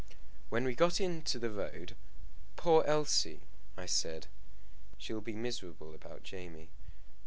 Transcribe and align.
When 0.49 0.63
we 0.65 0.73
got 0.73 0.99
into 0.99 1.37
the 1.37 1.51
road 1.51 1.95
"Poor 2.55 2.83
Elsie!" 2.87 3.41
I 3.77 3.85
said; 3.85 4.25
"she'll 4.97 5.21
be 5.21 5.35
miserable 5.35 5.93
about 5.93 6.23
Jamie." 6.23 6.69